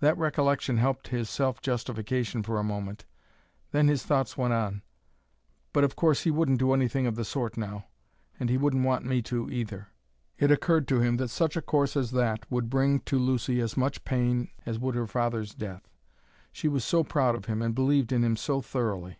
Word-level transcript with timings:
That 0.00 0.18
recollection 0.18 0.76
helped 0.76 1.08
his 1.08 1.30
self 1.30 1.58
justification 1.62 2.42
for 2.42 2.58
a 2.58 2.62
moment, 2.62 3.06
then 3.70 3.88
his 3.88 4.04
thoughts 4.04 4.36
went 4.36 4.52
on: 4.52 4.82
"But 5.72 5.84
of 5.84 5.96
course 5.96 6.24
he 6.24 6.30
wouldn't 6.30 6.58
do 6.58 6.74
anything 6.74 7.06
of 7.06 7.16
the 7.16 7.24
sort 7.24 7.56
now; 7.56 7.86
and 8.38 8.50
he 8.50 8.58
wouldn't 8.58 8.84
want 8.84 9.06
me 9.06 9.22
to, 9.22 9.48
either." 9.48 9.88
It 10.36 10.50
occurred 10.50 10.86
to 10.88 11.00
him 11.00 11.16
that 11.16 11.28
such 11.28 11.56
a 11.56 11.62
course 11.62 11.96
as 11.96 12.10
that 12.10 12.40
would 12.52 12.68
bring 12.68 13.00
to 13.08 13.18
Lucy 13.18 13.58
as 13.62 13.74
much 13.74 14.04
pain 14.04 14.50
as 14.66 14.78
would 14.78 14.94
her 14.96 15.06
father's 15.06 15.54
death. 15.54 15.88
She 16.52 16.68
was 16.68 16.84
so 16.84 17.02
proud 17.02 17.34
of 17.34 17.46
him 17.46 17.62
and 17.62 17.74
believed 17.74 18.12
in 18.12 18.22
him 18.22 18.36
so 18.36 18.60
thoroughly. 18.60 19.18